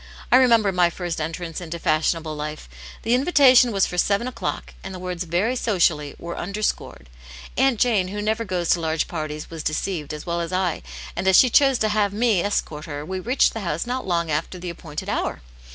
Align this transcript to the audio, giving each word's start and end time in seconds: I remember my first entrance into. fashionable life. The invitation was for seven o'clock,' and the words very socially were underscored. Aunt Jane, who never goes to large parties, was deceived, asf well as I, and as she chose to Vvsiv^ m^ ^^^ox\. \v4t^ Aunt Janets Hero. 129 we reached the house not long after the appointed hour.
I 0.31 0.37
remember 0.37 0.71
my 0.71 0.89
first 0.89 1.21
entrance 1.21 1.61
into. 1.61 1.77
fashionable 1.77 2.35
life. 2.35 2.67
The 3.03 3.13
invitation 3.13 3.71
was 3.71 3.85
for 3.85 3.99
seven 3.99 4.27
o'clock,' 4.27 4.73
and 4.83 4.95
the 4.95 4.97
words 4.97 5.25
very 5.25 5.55
socially 5.55 6.15
were 6.17 6.35
underscored. 6.39 7.07
Aunt 7.55 7.79
Jane, 7.79 8.07
who 8.07 8.19
never 8.19 8.43
goes 8.43 8.69
to 8.71 8.79
large 8.79 9.07
parties, 9.07 9.51
was 9.51 9.61
deceived, 9.61 10.11
asf 10.11 10.25
well 10.25 10.41
as 10.41 10.51
I, 10.51 10.81
and 11.15 11.27
as 11.27 11.37
she 11.37 11.51
chose 11.51 11.77
to 11.77 11.87
Vvsiv^ 11.89 12.09
m^ 12.09 12.09
^^^ox\. 12.09 12.09
\v4t^ 12.09 12.09
Aunt 12.09 12.13
Janets 12.15 12.17
Hero. 12.67 13.05
129 13.05 13.09
we 13.09 13.19
reached 13.19 13.53
the 13.53 13.59
house 13.59 13.85
not 13.85 14.07
long 14.07 14.31
after 14.31 14.57
the 14.57 14.71
appointed 14.71 15.07
hour. 15.07 15.43